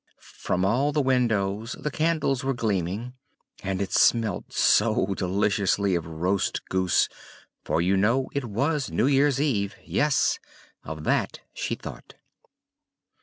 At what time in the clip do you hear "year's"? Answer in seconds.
9.05-9.39